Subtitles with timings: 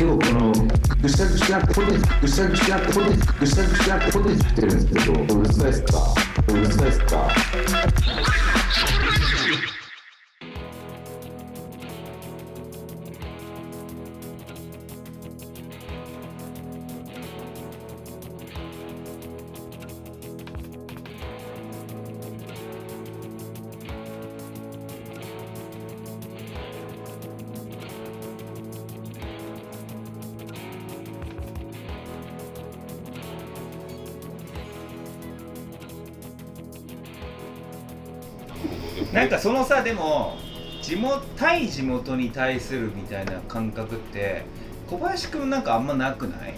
[0.00, 0.52] 結構この
[1.02, 6.14] ぐしゃぐしゃポテぐしゃぐしゃポテぐしゃぐしゃポテってるんですけどうるさいっすか
[6.48, 8.39] うるさいっすか
[39.12, 40.36] なんかそのさでも
[40.82, 44.44] 地元対地元に対するみたいな感覚って
[44.88, 46.54] 小林くんなんかあんまなくない？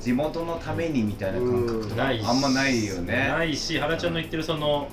[0.00, 3.28] 地元のためにみたいな感覚とかないしあんまないよね。
[3.28, 4.88] ないし原ちゃんの言ってるその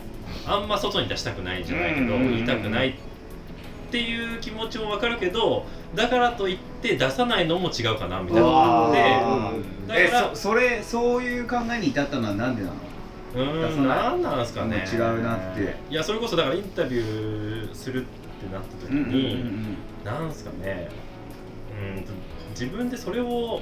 [0.48, 2.94] あんま外に出したくないじゃないけど、言いたくないっ
[3.92, 8.42] ていう気持ちもわかるけどだからといって出さないのも違うかなみたいな。
[8.42, 12.76] のがあってだからそそれそういう考えに至ったのはなんでなの？
[13.36, 14.86] うーん何なんですかね。
[14.92, 20.90] 違うなっていやそれこそだからインタビューするってなった時うんうんに、なんですかね。
[21.98, 22.12] うんと
[22.52, 23.62] 自分でそれを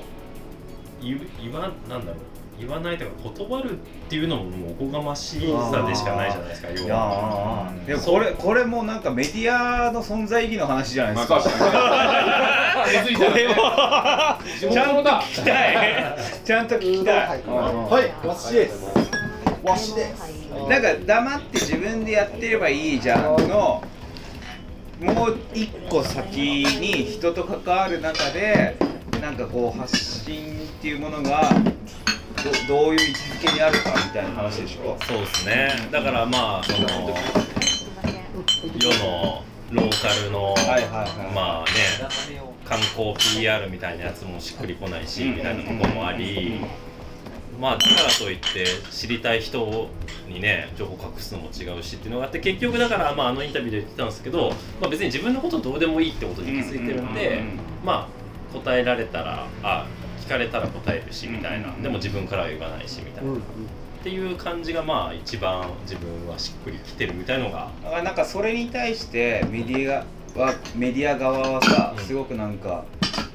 [1.02, 1.18] 言
[1.52, 2.16] わなんだろう。
[2.60, 3.76] 言わないとか断るっ
[4.08, 5.40] ていうのももうおこがまし
[5.72, 7.72] さでしかないじゃないですか要いやは。
[7.72, 9.52] ーでもこれこれもなんかメディ
[9.88, 11.66] アの存在意義の話じゃないですか、まあ確か
[13.02, 16.18] に気づいたらね地ちゃんと聞きたい。
[16.46, 17.56] ちゃんと聞きたい、うん
[17.90, 18.93] はい、わしです。
[19.64, 20.50] わしです。
[20.70, 23.84] なんか黙って自分でやってればいいじゃんの
[25.02, 28.76] もう一個先に人と関わる中で
[29.22, 31.52] なんかこう発信っていうものが
[32.68, 34.98] どどういう位置づけにあるかみたいな話でしょ？
[35.06, 36.88] そうですねだからまあその
[38.80, 41.72] 世のローカルの、はいはいはいまあね
[42.66, 46.62] 観光 PR みたいなやつもしっくりこないし、みたいなところもあり、
[47.60, 49.90] まあだからといって知りたい人
[50.28, 54.50] にね情報隠すのも違うしっていうのがあって結局だから、まあ、あのインタビューで言ってたんですけど、
[54.82, 57.44] まあ、別に自分のことどうでもいいってことに気づいてるんで、
[57.84, 59.88] まあ答えられたらあ
[60.20, 63.36] 聞かれたら答えるしみたいな、でも自分からは言わないしみたいな、っ
[64.04, 67.72] ていう感じがまあ一番自分はしっくりきてるみたいのが。
[68.04, 70.06] なんかそれに対してメディア
[70.36, 72.04] はメディア側はさうん。
[72.04, 72.86] すごくなんか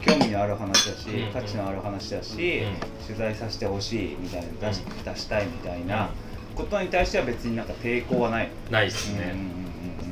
[0.00, 1.32] 興味のある話だしうん。
[1.32, 3.06] 価値のある話だしうん。
[3.06, 6.10] 取材させてほしいみたいな出しう出したいみたいな
[6.54, 8.50] ことに対しては別になんか抵抗はない。
[8.70, 9.34] ないですね、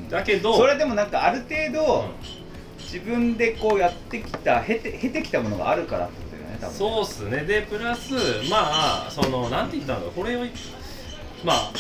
[0.09, 2.11] だけどそれでもなんかある程度うん。
[2.79, 7.45] 自分でこうやってきた経て経てきたものがあるからってことだよね多分そうっすね。
[7.45, 8.13] でプラス
[8.49, 10.13] まあそのなんて言ったんだろう。
[10.13, 10.47] これを
[11.43, 11.73] まあ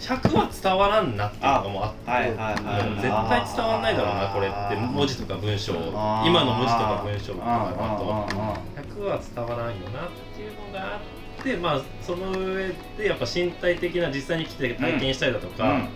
[0.00, 5.74] 100は伝わらんなっていうのもあってはいはいはいもう絶対伝わんないだろうなこれって文字とか文章。
[5.74, 8.12] 今の文字とか文章とかだと。
[8.12, 11.00] あ100は伝わらんよなっていうのがあ
[11.40, 15.88] ってまあその上でやっぱ身体的な実際に来て体験したりだとーか、うん。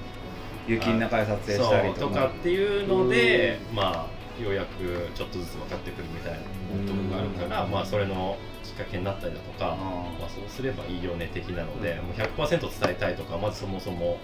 [0.67, 6.45] 雪の中で撮影したりととかかっていうので、まあようやくちょっとずつ分かってくるみたいなと
[6.93, 8.37] ころがあるから、まあそれの
[8.85, 9.77] かけになったりだとか、
[10.21, 14.19] まあ、そうすればいいよね的なので、もう100%伝えたいとかまずそもそも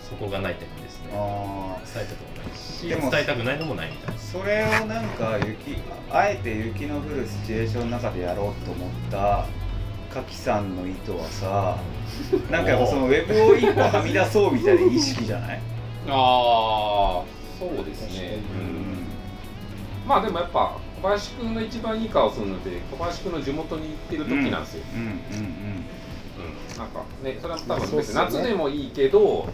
[0.00, 1.08] そこがないって感じですね。
[1.10, 4.20] 伝えたくもないしでも伝えたくないのもないみたいな。
[4.20, 5.78] それをなんか雪
[6.10, 9.46] あえて雪の降るシチュエーションの中でやろうと思った
[10.12, 11.78] 柿さんの意図はさ
[12.50, 15.60] なんかやっぱそのウェブを一個はみ出そうみたいな意識じゃない？
[16.08, 17.24] ああ
[17.58, 18.38] そうですね。
[18.54, 19.06] うん。
[20.06, 25.14] まあでもやっぱ小林くんの一番いい顔するので小林くんの地元に行ってる時なんですよ、うんうんうん
[26.78, 29.46] なんかねそれは多分別に夏でもいいけど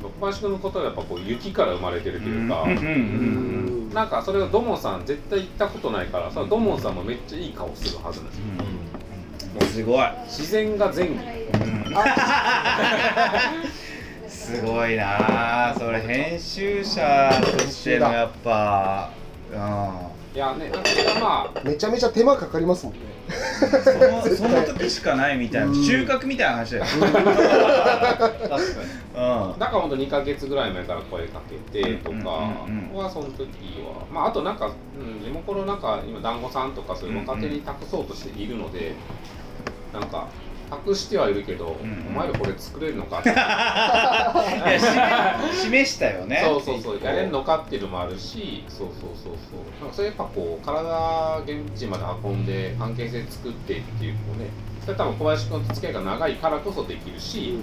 [0.00, 2.64] 小林くんのことはやっぱこう雪から生まれてるというか、
[3.92, 8.44] なんかそれが土門さん絶対行ったことないからそれは土門さんもめっちゃいい顔するはずなんですよ。
[9.54, 11.18] もうすごい、自然が前儀
[14.30, 19.10] すごいなあそれ編集者としてのやっぱ。
[19.52, 23.00] うんいやねそれがまあめちゃめちゃ手間かかりますもんね。
[23.84, 26.84] そのその時しかないみたいな収穫みたいな話だよ。
[26.86, 28.62] 確かに
[29.14, 29.58] うん。
[29.58, 32.28] だからほんと2ヶ月ぐらい前から声かけてとか
[32.94, 33.46] はその時
[33.80, 38.94] はまああとなんか、うん、地元のなんか今団子さんとかそういう若手に託そうとしているので、
[39.92, 40.28] なんか
[40.76, 41.90] 託してはいるけど、うん。
[41.90, 43.20] うんお前らこれ作れるのか？
[43.20, 44.32] っ ていや
[45.40, 46.40] 示示 したよね。
[46.44, 47.00] そうそうそう。
[47.02, 49.80] やれるのかっていうのもあるしそうそうそうそう。
[49.80, 54.48] なんかそれやっぱこう体現地まで運んで関係性作ってっていうこうね
[54.84, 57.58] それ多分小林君と付き合いが長いからこそできるし、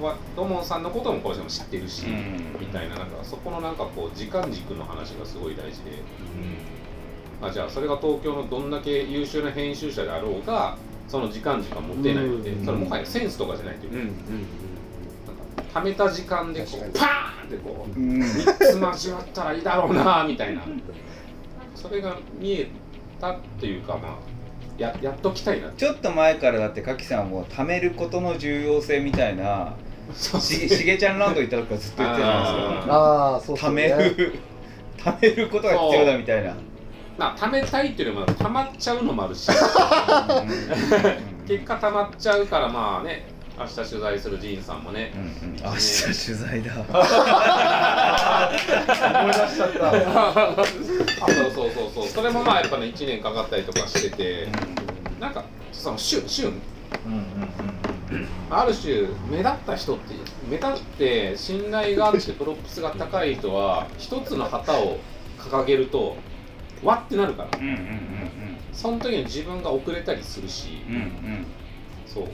[0.00, 2.56] わ土門さんのことも小林さんも知ってるし、うん。
[2.60, 6.02] みたいななんかそこのなんかこう時間軸の話がすごい大事で、
[7.40, 10.76] まあ、じゃあそれが東京のどんだけ優秀な編集者であろうが
[11.08, 12.64] その時間時間持てないので、うん。
[12.64, 14.08] それもはやセンスとかじゃないというか、うんうん
[15.26, 18.22] なんか貯めた時間でこうパーンってこううん。
[18.22, 20.62] 3つ交わったらいいだろうな みたいな。
[21.74, 22.68] それが見え
[23.20, 24.34] たっていうかまあ
[24.78, 25.70] ややっときたいな。
[25.76, 29.74] ちょっと前からだってかきさんはもう貯めることの重要性みたいな
[30.14, 32.48] ししげちゃんランド行った時からずっと言ってたんで
[32.82, 32.94] すよ。
[32.94, 34.34] ああそうっす貯めねる
[34.98, 36.54] 貯めることが必要だみたいな
[37.18, 39.50] まあ貯めたいっていうよりも溜まっちゃうのもあるし。
[41.46, 43.26] 結果溜まっちゃうからまあね
[43.58, 45.12] 明日取材するジンさんもね。
[45.14, 45.56] うんうん。
[45.62, 46.72] 明日取材だ。
[46.74, 46.82] 思
[49.28, 49.92] い出しちゃった。
[51.34, 52.08] そうそうそうそう。
[52.08, 54.48] それもまあやっぱね1年かかったりとかしてて。
[55.24, 56.52] なんかその旬旬
[58.50, 60.14] ある種目立った人って
[60.48, 64.98] 目立って信頼があってプロップスが高い人は一つの旗を
[65.38, 66.16] 掲げると
[66.84, 67.58] わってなるから。
[67.58, 67.78] うんうんうん
[68.72, 70.82] その時に自分が遅れたりするし。
[70.88, 71.46] うんうん
[72.06, 72.24] そう、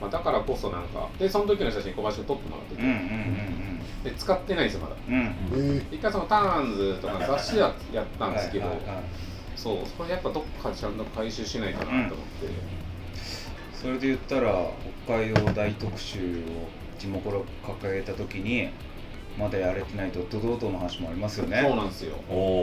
[0.00, 3.72] まあ、だからこそなんかでその時の写真小林に撮ってもらってて、うんうんうん
[4.04, 4.96] で使ってないんですよまだ。
[5.08, 5.76] うんうん。
[5.76, 8.96] え一回そのターンズとか雑誌ではやったんですけど、はいはいはい。
[9.54, 9.76] そう。
[9.96, 12.48] それやっぱどっかちゃんと回収しないとなと思って、
[13.72, 14.52] それで言ったら
[15.06, 17.42] 北海道大特集を地元から
[17.90, 18.70] 掲げた時に
[19.38, 21.60] まだやれてないドットドートの話もありますよね。
[21.62, 22.16] そうなんですよ。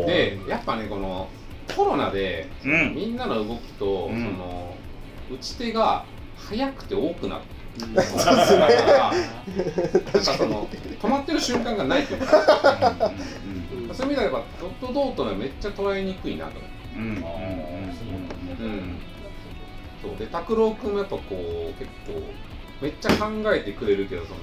[0.05, 1.27] でやっぱねこの
[1.75, 2.95] コロナで、うん。
[2.95, 4.23] みんなの動きと、うん。
[4.23, 4.75] その
[5.31, 6.05] 打ち手が
[6.35, 7.93] 速くて多くなってうん。
[7.93, 8.69] だからなん
[10.03, 13.11] かその止まってる瞬間がないというか。
[13.73, 16.59] うんうんそういう意味ではやっぱドットドートのはめっちゃ捉えにくいなと。
[16.59, 17.19] 思ってうんうんうん。
[17.19, 18.97] うん。
[20.01, 20.17] そう。
[20.17, 22.21] で拓郎君もやっぱこう結構
[22.81, 24.39] めっちゃ考えてくれるけどその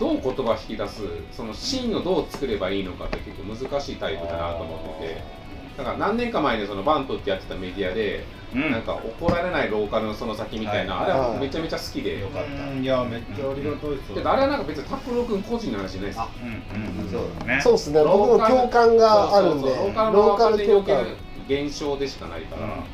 [0.00, 5.40] どう言葉引き出すそのシーンをどう作ればいいのかって結構難しいタイプだなと思ってて。
[5.76, 8.24] だから何年か前にそのバンプってやってたメディアで、
[8.54, 8.70] うん。
[8.70, 12.72] なんか怒られないローカルのその先みたいな、はいあれはめちゃめちゃ好きで、よかった。
[12.72, 16.28] いやめっちゃありがたいですけどあれはなんか別に拓郎君個人の話じゃないですよ。
[16.42, 17.04] うん。
[17.04, 17.10] うん。
[17.10, 18.02] そうだねそうですね。
[18.02, 20.12] 僕も共感があるんでそうそうそう。
[20.12, 21.04] ローカルの共感。
[21.04, 21.16] る
[21.50, 22.84] 現象でしかないから、でも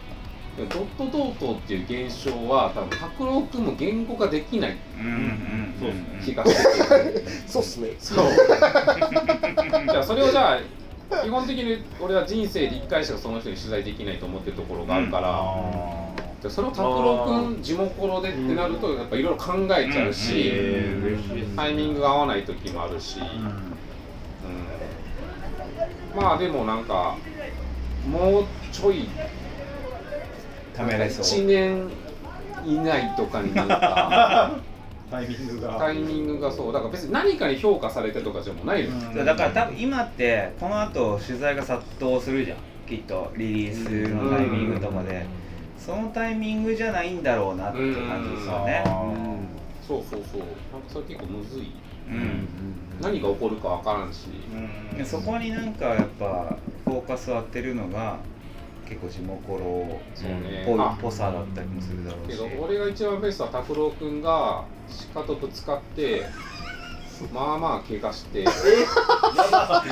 [0.65, 7.91] ドットドートっていう現象は多分拓郎君も言語化できないうんうんうんそうですね気がしてて、そうっすね。
[7.99, 8.27] そう。
[9.87, 10.61] じゃあそれをじゃあ
[11.23, 15.45] 基本的に俺は人生で1回しかその人に取材できないと思ってるところがあるから、
[16.41, 23.23] じゃあそれを拓郎君地元ロでってなるとやっぱいろいろ考えちゃうし、えー嬉しいですタイミングが合わない時もあるし、う
[26.19, 26.21] ん。
[26.21, 27.17] まあでもなんか
[28.11, 29.09] もうちょい
[30.77, 31.41] ためれそう。
[31.41, 31.89] 1年
[32.65, 34.59] 以内とかになんか
[35.11, 35.79] タイミングが。
[35.79, 36.73] タイミングがそう。
[36.73, 42.59] だから別に何かに評価されてとかじゃもうないのよ、そうだから多分今ってこの後取材が殺到するじゃん。
[42.89, 45.25] きっとリリースのタイミングとかで。
[45.79, 48.83] そのタイミングじゃないんだろうなっていう感じですよね。
[49.87, 51.73] そうそうそうなんかそれ結構むずい。
[52.09, 52.49] うん。
[53.01, 54.27] 何が起こるかわからんし、
[54.97, 58.19] でそこになんかやっぱフォーカスを当てるのが
[58.89, 60.65] 結構地元ロそうね。
[60.67, 60.97] ぽいあ。
[61.01, 62.39] ぽさだったりもするだろうし。
[62.39, 64.65] けど俺が一番ベストは拓郎君が
[65.15, 66.27] 鹿とぶつかって
[67.33, 68.55] まあまあ怪我して2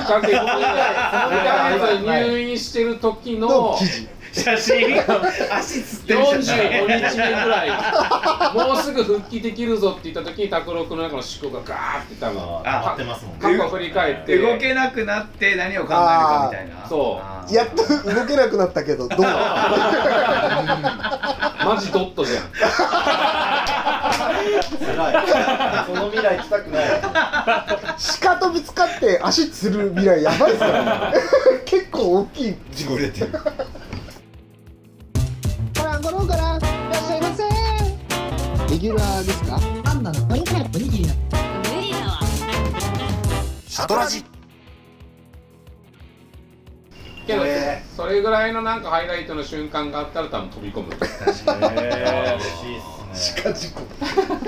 [0.05, 0.41] ヶ月2
[1.43, 4.99] ヶ月入院してる時のの記事写真
[5.49, 7.69] 足つってる写真45日目ぐらい。
[8.53, 12.41] もうすぐ復帰できるぞって言った時に拓郎君の中の思考がガーって多分
[12.93, 13.39] ってますもんね。
[13.39, 14.37] 過去振り返って。
[14.37, 16.85] 動けなくなって何を考えるかみたいな。
[16.87, 17.53] そう。
[17.53, 17.75] やっと
[18.13, 19.19] 動けなくなったけどどう？
[21.65, 22.43] マジドットじゃん。
[25.85, 26.85] その未来来たくない。
[28.21, 31.17] 鹿とぶつかって足つる未来やばいっすからね。
[31.65, 32.97] 結構大きい事故。
[32.97, 33.31] れてる
[38.85, 39.59] ギュラーですか？
[39.83, 42.19] パンダのおにぎりおにぎり無理だわ。
[43.67, 44.23] シャトラジ
[47.95, 52.81] それぐらいのなんかハイライトの瞬間があったら多分飛び込むえー、嬉しいっ
[53.13, 53.41] すね。
[53.43, 53.81] 鹿事故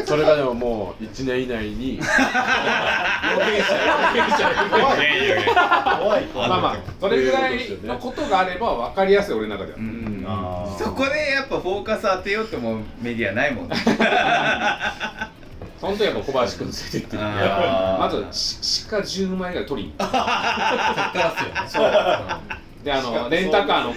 [0.05, 1.99] それがでももう1年以内に
[5.99, 13.75] 怖いまあまあそれぐらいのことがあれば分かりやすい俺の中では、うんあーそこでやっぱフォーカス当てようって思うメディアないもんね。
[15.79, 17.17] その時はもう小林君連れてって。
[17.17, 17.99] あー。
[17.99, 20.17] まずし鹿10枚ぐらい取りに行 っか
[21.13, 21.89] らっすよね。
[21.89, 22.39] た
[22.87, 23.93] であのレンタカーの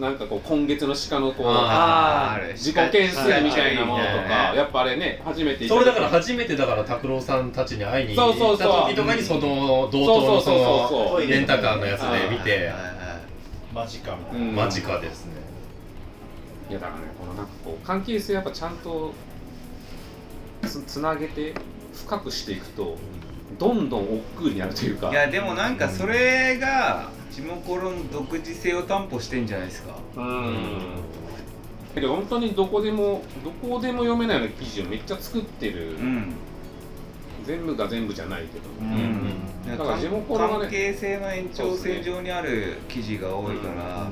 [0.00, 11.24] なんかこう今月の鹿のこう自己件数みたいなものとかやっぱあれね初めて行それだから初めてだから拓郎さんたちに会いに行そうそうそうった時とかにその同等のそそうそうそうそう。
[11.24, 12.50] のレンタカーのやつで見て。
[12.52, 12.98] はいはいはい
[13.74, 14.54] マジかうん。
[14.54, 15.32] 間近ですね。
[16.70, 19.12] いやだからねこのなんかこう関係性やっぱちゃんと
[20.62, 21.54] つつなげて
[21.92, 22.96] 深くしていくと
[23.58, 25.10] どんどん億劫になるというか。
[25.10, 29.94] いやでもなんかそれが地元の独自性を担保してんじゃないですか。
[30.16, 30.68] うん。
[31.94, 36.34] けど本当にどこでもどこでも読めないような記事をめっちゃ作ってる、うん。
[37.44, 39.76] 全部が全部じゃないけど、うん。
[39.78, 44.10] だから地元がね関係性の延長線上にある記事が多いから、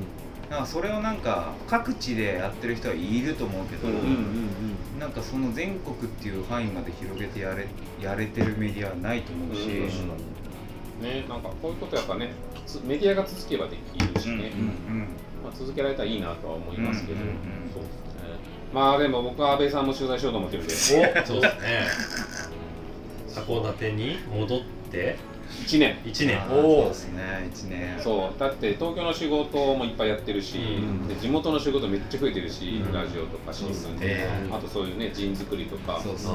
[0.50, 4.50] なんかそれをなんか各地でやってる人はいると思うけど、うん
[4.99, 7.66] なんかその全国っていう範囲まで広げてやれ
[8.00, 9.66] やれてるメディアはないと思うし、
[11.02, 14.50] ねなんかこういうことやっぱねつメディアが続けばできるしね、
[15.42, 17.37] まあ、続けられたらいいなとは思いますけど、うんうんうん。
[17.73, 17.96] そうですね。
[18.73, 20.73] まあでも僕は安倍さんも取材しようと思ってるんで。
[20.73, 21.87] そうですね。
[23.35, 25.16] 函館に戻って
[25.64, 25.96] 1年。
[26.04, 27.23] 1年そうですね。
[27.54, 28.00] 1年。
[28.00, 28.40] そう。
[28.40, 31.08] だって東京の仕事もいっぱいやってるし、うん。
[31.08, 32.92] で地元の仕事めっちゃ増えてるし、うん。
[32.92, 36.00] ラジオとか新聞で、えあとそういうね人作りとか。
[36.02, 36.32] そうっすね。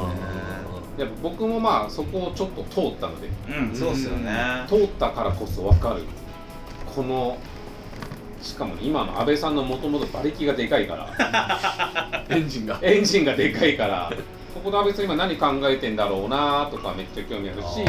[0.98, 3.28] やっぱ僕もまあそこをちょっと通ったので。
[3.50, 4.32] うんそうっすよね。
[4.68, 6.04] 通ったからこそ分かる
[6.96, 7.38] この
[8.42, 12.24] しかもね今の安倍さんのもともと馬力がでかいから。
[12.30, 12.80] エンジンが。
[12.82, 14.12] エンジンがでかいから。
[14.54, 17.82] ここで安倍さん今何考えてんだろうなとかめっちゃ興味あるし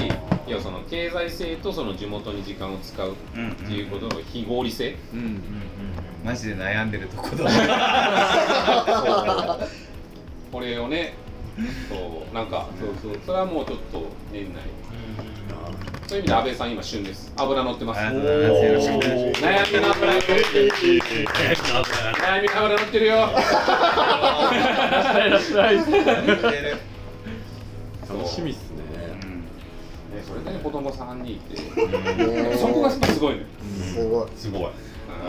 [0.46, 5.42] いやその経済性とその地元に時間を使うっうんうんていうことの非合理性、うん
[6.24, 7.50] マジで悩んでるとこだ。
[10.52, 11.14] これをね
[11.88, 13.20] そうなんかそうそう。
[13.26, 14.60] それはもうちょっと年内
[16.12, 17.32] そういう意味で安倍さん今旬です。
[17.38, 18.00] 油乗ってます。
[18.02, 18.28] 悩みの
[19.92, 20.44] 油乗ってる
[20.76, 23.14] 悩みの油乗ってるよ。
[28.06, 28.82] 楽しみっすね。
[30.14, 31.54] ねそれでね子供3人いて。
[31.54, 33.46] ねそこがすごいね。
[33.82, 34.28] すごい。
[34.36, 34.60] すごい。
[34.60, 34.70] そう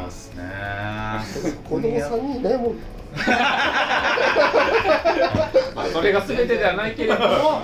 [0.05, 0.43] っすね。
[1.63, 2.83] 子供さんにいないもんな
[5.75, 7.61] まあそれが全てではないけれども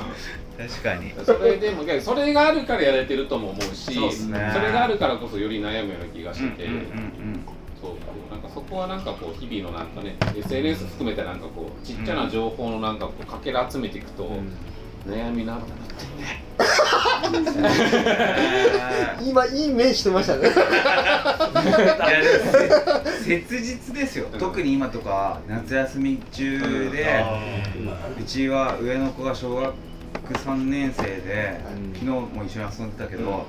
[0.68, 1.13] 確かに。
[1.24, 4.51] それでもそれがあるからやれてるとも思うしそうっすね。
[4.54, 6.86] それがあるからこそより悩むような気がしてて、うんうんうん
[7.82, 7.92] そう
[8.30, 14.30] なんかそこはなんかこう日々のなんかね SNS 含めてなんかこうちっちゃな情報のなんかこうかけら集めていくと、
[15.08, 15.66] 悩みながら
[19.24, 20.50] 今いい目してましたね。
[20.50, 20.54] いや
[22.22, 22.51] でも
[23.24, 24.28] せ切実ですよ。
[24.38, 26.60] 特に今とか夏休み中
[26.92, 27.24] で
[28.20, 29.74] うちは上の子が小学
[30.13, 31.60] 3年生で
[31.94, 33.46] 昨日も一緒に遊んでたけど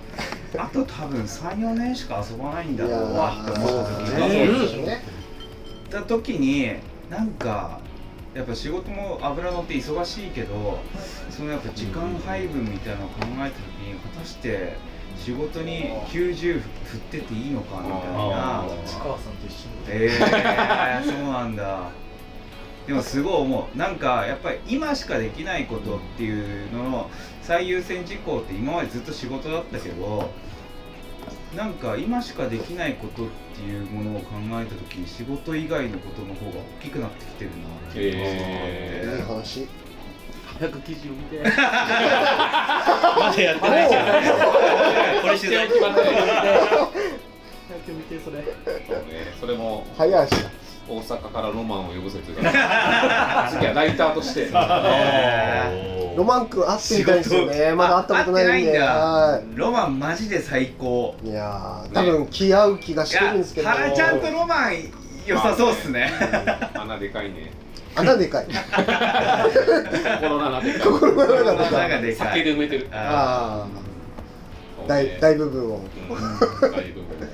[0.56, 5.02] あと多分34年しか遊ばないんだろうなって思った時にですよね。
[5.86, 6.76] った時に
[7.10, 7.80] なんか
[8.34, 10.78] やっぱ仕事も油乗って忙しいけど
[11.28, 14.76] そのやっぱ時間配分みたいなのを考えた時に果たして
[15.16, 18.64] 仕事に90振ってていいのかみたいな。
[18.86, 21.90] 市川さんと一緒ええそうなんだ
[22.90, 23.78] でもすごい思う。
[23.78, 30.28] なんかやっぱり今しかできないことっていうのの最優先事項って今までずっと仕事だったけど
[31.56, 34.30] なんか今しかできないことっていうものを考
[34.60, 37.56] えた時に仕事以外のことの方が大きくなってきてるな
[37.90, 39.68] っていうのがへいい話
[40.58, 41.48] 早く記事を見てま
[43.30, 44.10] だやってないけどね
[45.22, 46.14] これ取材決まってない
[47.68, 48.42] 早く見てそれ
[48.88, 50.50] そうねそれも早足だ
[50.90, 52.42] 大阪からロマンを呼ぶ説が。
[53.50, 54.50] 次はライターとして。
[56.16, 57.72] ロマン君会ってみたいんですよね。
[57.74, 58.72] まだ会ったことないんで。
[58.72, 59.40] 会ってないんはだ。
[59.54, 61.14] ロマンマジで最高。
[61.24, 63.68] いいやー多分気合う気がしてるんですけど。
[63.68, 64.72] 原ちゃんとロマン
[65.26, 66.10] 良さそうっすね。
[66.74, 67.52] 穴でかいね。
[67.94, 68.46] 穴でかい。
[70.20, 70.72] 心の穴で。
[70.72, 71.76] かい心の中で。
[71.76, 72.28] 穴がでかい。
[72.28, 72.88] 酒で埋めてる。
[72.92, 75.76] ああ大大部分を。
[75.76, 75.82] うん。
[76.72, 77.30] 大部分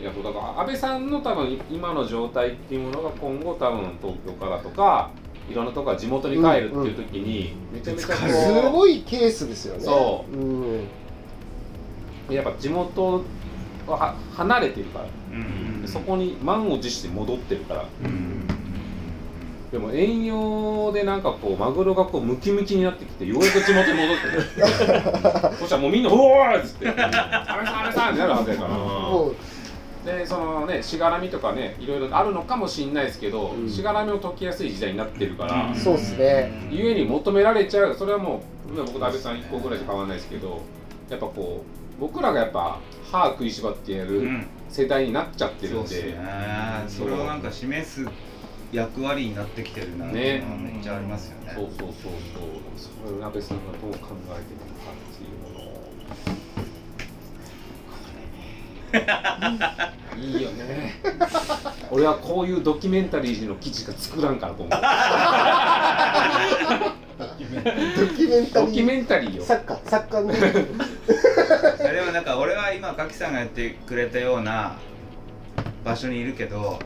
[0.00, 5.10] いやそうだから安倍さんの多分今の状態っていうものが今後多分東京からとか
[5.50, 9.80] いろんなとこから地元に帰るっていう時にめちゃめちゃこうすごいケースですよね。
[9.84, 10.36] そう。
[10.36, 12.34] うん。
[12.34, 13.22] やっぱ地元
[13.86, 15.86] はは離れてるから、うん。
[15.86, 17.84] そこに満を持して戻ってるから。
[18.04, 18.46] うん。
[19.70, 25.54] でも遠洋でなんかこうマグロがこうムキムキになってきてようやく地元に戻ってくる。
[25.58, 28.68] そしたらもうみんな「うおーい!」っつって「安倍さん安倍さん!」ってなるはずやから
[30.06, 33.68] でそのねしがらみとかねいろいろあるのかもしれないですけど、うん。
[33.68, 36.68] しがらみを解きやすい時代になってるから、そうっすね。
[36.70, 40.62] ゆえに求められちゃうそれはもう僕と安倍さん1個ぐらいしか変わらないですけど
[41.10, 41.64] やっぱこ
[41.98, 42.78] う僕らがやっぱ
[43.10, 44.46] 歯食いしばってやるうん。
[44.68, 46.16] 世代になっちゃってるんで、そうっすね。
[46.88, 48.06] それをなんか示す
[48.72, 51.52] 役割になってきてるなっていうのはめっちゃありますよね。
[51.54, 53.08] そうそうそうそう。
[53.08, 55.55] それを安倍さんがどう考えてるのかっていうもの
[60.16, 61.00] いいよね。
[61.90, 64.70] 俺はこういうドキュメンタリーの記事が作らんからと思う。
[67.18, 68.66] ドキュメンタリー。
[68.66, 69.44] ドキュメンタリーよ。
[69.44, 70.32] サッカーサッカーの。
[71.76, 74.78] それはなんか俺は今柿さんがやってくれたような
[75.84, 76.78] 場所にいるけど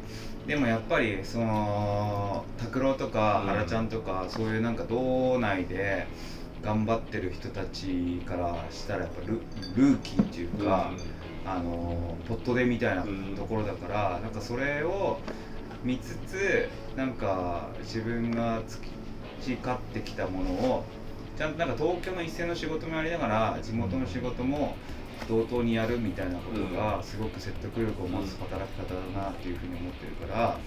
[0.46, 6.06] でもやっぱりその拓郎とかうん原ちゃんとか、そういうなんか道内で
[6.62, 9.40] 頑張ってる人たちからしたらやっぱル
[9.76, 10.90] ルーキーっていうか、
[11.56, 15.18] あのポットでみたいなうんところだから、なんかそれを
[15.82, 18.62] 見つつなんか自分が
[19.40, 20.84] 培ってきたものを
[21.36, 24.74] ちゃんとなんか東京の一線の仕事もやりながら地元の仕事も
[25.28, 30.58] 同等にやるみたいなことがすごく説得力を持つ働き方だなっていうふうに思ってるから。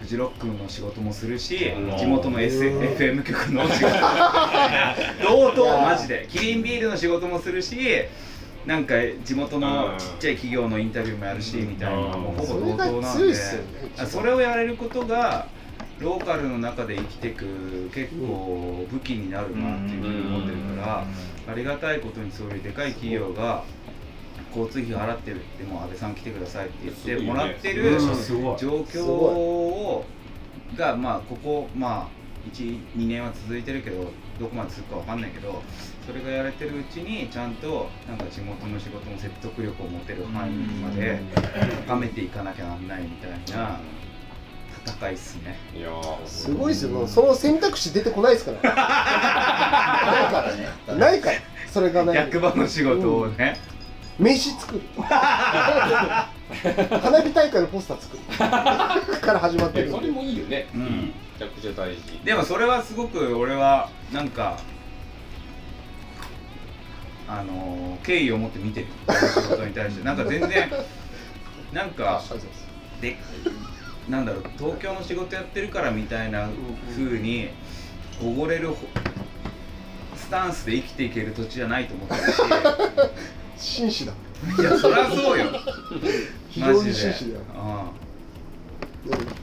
[0.00, 3.92] フジロックの仕事もするし、うん地元の、S、FM 局の仕事
[5.22, 6.26] 同等マジで。
[6.30, 7.76] キリンビールの仕事もするし
[8.66, 13.34] なんか地元のちっちゃい企業のインタビューもやるしみたいなもうほぼ同等なんで。
[14.06, 15.48] それをやれることが
[16.00, 21.06] ローカルの中で生きていく結構武器になるなっていうふうに思ってるから
[21.46, 23.64] ありがたいことにそういうでかい企業が
[24.48, 28.06] 交通費払ってるってもう安倍さん来てくださいって言ってもらってる状
[28.80, 30.04] 況を
[30.76, 32.08] がまあここまあ
[32.54, 35.62] 12年は続いてるけどどこまで続くかわかんないけど
[36.06, 41.20] それがやれてるうちにちゃんとなんか地元の仕事も説得力を持てる範囲まで
[41.86, 43.78] 高めていかなきゃなんないみたいな
[44.86, 45.58] 戦いっすね。
[45.76, 46.90] いやーすごいですよ。
[46.90, 48.62] もうその選択肢出てこないですから。
[48.62, 48.70] な
[50.22, 50.56] いから。
[50.56, 50.68] ね
[50.98, 51.36] ないから。
[51.70, 52.16] それがない。
[52.16, 53.58] 役場の仕事をね、
[54.18, 54.80] 名刺作る。
[54.96, 56.32] 花
[57.22, 58.22] 火大会のポスター作る。
[59.20, 59.88] から始まってる。
[59.88, 60.66] えそれもいいよね。
[60.74, 60.82] うん。
[60.82, 60.88] め
[61.40, 62.20] ちゃくちゃ大事。
[62.22, 64.58] でもそれはすごく俺はなんか
[67.26, 68.86] あのー敬意を持って見てる。
[69.08, 70.04] 仕事に対して。
[70.04, 70.70] なんか全然
[71.72, 72.22] なんか
[73.00, 73.16] で
[74.10, 76.50] なんだろう東京の仕事やってるからみたいな
[76.94, 77.48] 風に
[78.22, 78.76] おごれるほ
[80.16, 82.36] スタンスで生きていける土地じゃないと思ってるし。
[83.56, 84.12] 紳士だ。
[84.58, 85.46] いやそりゃそうよ。
[86.50, 86.92] 非常にマジで。
[86.94, 87.44] 紳士だよ。
[87.54, 87.99] ううん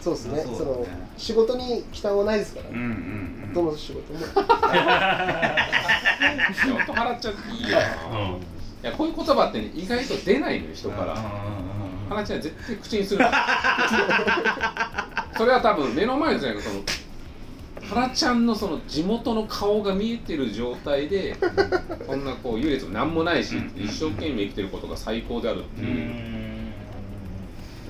[0.02, 0.44] そうですね。
[0.44, 0.86] その
[1.18, 2.86] 仕事に負担はないですからんうんう
[3.48, 3.54] ん。
[3.54, 4.28] どうんの仕事もいや
[6.64, 7.78] 本当払っちゃっていいよ。
[7.78, 7.84] な、い
[8.84, 11.14] やこういう言葉ってね意外と出ないのよ人から。
[11.14, 11.28] うんうんうんうん。
[12.10, 13.20] 花ちゃんは絶対口にする。
[13.20, 13.32] な
[15.38, 16.82] それは多分目の前じゃなくてその
[17.90, 21.36] 原ちゃんのその地元の顔が見えてる状態で
[22.06, 25.88] こんなこう優劣も何もないし一生懸命生きてることが最高であるっていう。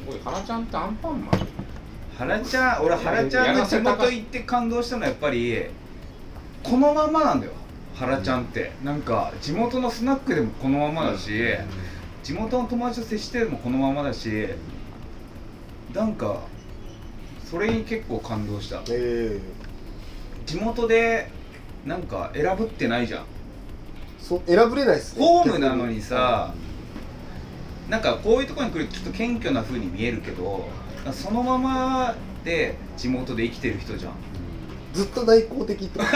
[0.05, 0.19] すごい。
[0.23, 1.31] 原ちゃんってアンパンマン
[2.17, 5.65] 原ちゃん俺原ちゃんの地元行って感動したのはやっぱり
[6.63, 7.53] このままなんだよ
[7.95, 8.71] 原ちゃんって。
[8.83, 11.31] なんか地元のスナックでもこのままだし
[12.23, 14.47] 地元の友達と接してもこのままだし
[15.93, 16.41] なんか
[17.45, 18.81] それに結構感動した。
[18.89, 19.39] ええ。
[20.45, 21.29] 地元で
[21.85, 23.25] なんか選ぶってないじゃん。
[24.19, 25.25] そ選ぶれないですね。
[25.25, 26.53] ホームなのにさ
[27.89, 30.67] なんかこういうところに来るとちょっと謙虚な風に見えるけど
[31.13, 34.13] そのままで地元で生きてる人じゃん。
[34.93, 36.09] ずっと内向的ってずっ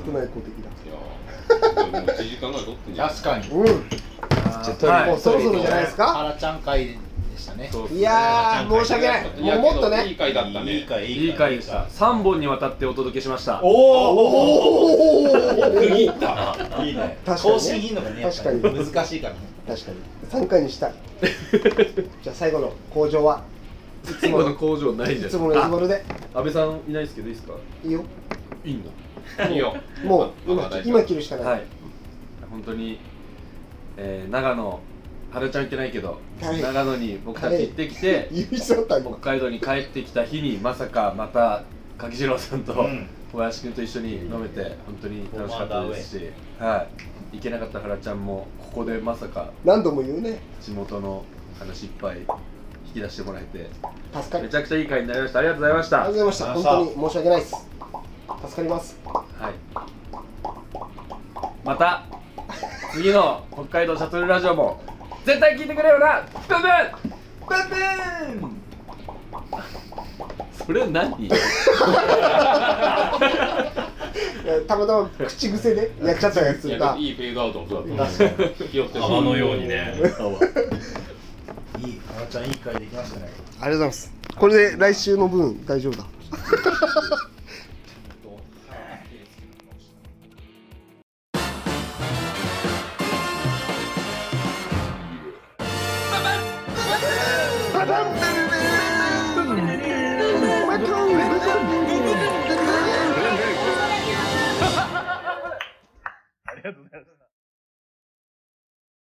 [0.00, 0.70] と内向的だ。
[0.84, 1.92] いやー。
[1.92, 3.08] もう1時間ぐらい撮ってんじゃん。
[3.10, 3.48] 確かに。
[3.48, 3.64] うん。
[3.64, 3.70] は
[5.06, 5.20] いもう。
[5.20, 6.06] そろそろじゃないですか？
[6.08, 6.96] 原ちゃん会で
[7.36, 7.68] したね。
[7.70, 9.24] そういやー申し訳ない。
[9.24, 9.30] も
[9.70, 10.72] うもっといいね回だったね。
[10.72, 11.84] いい回いい回でした。
[11.84, 13.62] 3本にわたってお届けしました。
[13.62, 15.26] おおおお
[15.84, 16.14] いいね。
[16.18, 17.18] 確かにね。
[17.24, 18.92] 更新頻度がねやっぱり確かに。
[18.92, 20.44] 難しいからね確かに。
[20.44, 20.94] 3回にしたい。
[22.22, 23.42] じゃあ最後の工場は
[24.04, 26.04] いつもの工場ないじゃんいつものイズボルで。
[26.34, 27.54] 安倍さんいないですけどいいですか？
[27.84, 28.04] いいよ
[28.64, 28.84] いいん
[29.38, 31.62] だいいよもう今今切るしかない、はい。
[32.50, 32.98] 本当に、
[33.96, 34.80] えー、長野
[35.32, 36.62] 春ちゃん行ってないけど、はい。
[36.62, 39.16] 長野に僕たち行ってきて、 北今。
[39.16, 41.64] 海道に帰ってきた日にまさかまた
[41.98, 46.86] 柿次郎さんとうん小林君と一緒に飲めて本当に楽しかったですし、は
[47.32, 50.38] い、行けなかった原ちゃんもここでまさか何度も言うね。
[50.62, 51.22] 地元の
[51.58, 52.20] 話いっぱい
[52.86, 53.68] 引き出してもらえて
[54.14, 54.44] 助かる。
[54.44, 55.40] めちゃくちゃいい会になりました。
[55.40, 56.04] ありがとうございました。
[56.04, 56.70] ありがとうございました。
[56.70, 57.68] 本当に申し訳ないです。
[58.42, 58.98] 助かります。
[59.04, 59.52] はい。
[61.62, 62.04] また
[62.94, 64.80] 次の北海道シャトルラジオも
[65.26, 66.24] 絶対聞いてくれよな。
[66.48, 66.70] ブンブン！
[67.46, 67.54] ブ
[68.38, 68.65] ンブン。
[70.66, 71.26] それ何？
[71.26, 71.28] い
[74.48, 79.94] やたまたま口癖でやっちゃったやつがいいフェードアウトもそうだった泡のようにね。
[81.78, 83.28] いい原ちゃんいい回できましたね。
[83.60, 84.12] ありがとうございます。
[84.36, 86.04] これで来週の分大丈夫だ